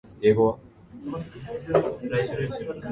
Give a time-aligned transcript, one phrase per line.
[0.19, 0.59] 北海道
[1.03, 1.21] 紋
[2.09, 2.73] 別市